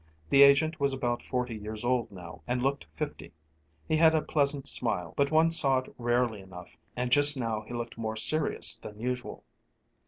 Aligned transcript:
The 0.31 0.41
agent 0.41 0.79
was 0.79 0.93
about 0.93 1.21
forty 1.21 1.55
years 1.55 1.85
old 1.85 2.11
now 2.11 2.41
and 2.47 2.63
looked 2.63 2.85
fifty. 2.85 3.33
He 3.87 3.97
had 3.97 4.15
a 4.15 4.23
pleasant 4.23 4.67
smile, 4.67 5.13
but 5.15 5.29
one 5.29 5.51
saw 5.51 5.77
it 5.77 5.93
rarely 5.99 6.41
enough, 6.41 6.75
and 6.95 7.11
just 7.11 7.37
now 7.37 7.61
he 7.67 7.75
looked 7.75 7.99
more 7.99 8.15
serious 8.15 8.75
than 8.75 8.99
usual. 8.99 9.43